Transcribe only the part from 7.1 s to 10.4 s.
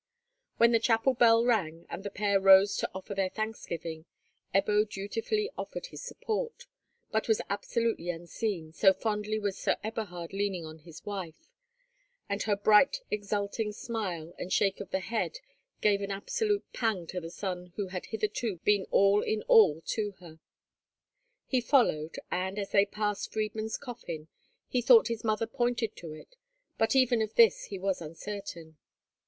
but was absolutely unseen, so fondly was Sir Eberhard